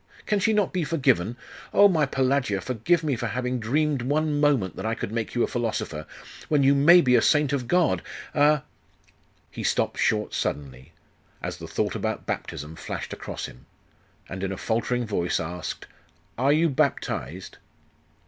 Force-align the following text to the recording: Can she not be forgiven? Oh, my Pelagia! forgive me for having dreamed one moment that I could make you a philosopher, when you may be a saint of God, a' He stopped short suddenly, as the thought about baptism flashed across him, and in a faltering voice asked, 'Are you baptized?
Can 0.25 0.39
she 0.39 0.51
not 0.51 0.73
be 0.73 0.83
forgiven? 0.83 1.37
Oh, 1.71 1.87
my 1.87 2.07
Pelagia! 2.07 2.59
forgive 2.59 3.03
me 3.03 3.15
for 3.15 3.27
having 3.27 3.59
dreamed 3.59 4.01
one 4.01 4.39
moment 4.39 4.75
that 4.75 4.83
I 4.87 4.95
could 4.95 5.11
make 5.11 5.35
you 5.35 5.43
a 5.43 5.47
philosopher, 5.47 6.07
when 6.49 6.63
you 6.63 6.73
may 6.73 7.01
be 7.01 7.13
a 7.15 7.21
saint 7.21 7.53
of 7.53 7.67
God, 7.67 8.01
a' 8.33 8.63
He 9.51 9.61
stopped 9.63 9.99
short 9.99 10.33
suddenly, 10.33 10.91
as 11.39 11.57
the 11.57 11.67
thought 11.67 11.93
about 11.93 12.25
baptism 12.25 12.75
flashed 12.75 13.13
across 13.13 13.45
him, 13.45 13.67
and 14.27 14.43
in 14.43 14.51
a 14.51 14.57
faltering 14.57 15.05
voice 15.05 15.39
asked, 15.39 15.85
'Are 16.35 16.51
you 16.51 16.67
baptized? 16.67 17.59